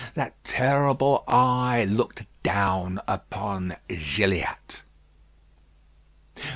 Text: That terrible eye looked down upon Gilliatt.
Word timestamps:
That 0.15 0.43
terrible 0.43 1.23
eye 1.27 1.85
looked 1.87 2.25
down 2.41 2.99
upon 3.07 3.75
Gilliatt. 3.87 4.81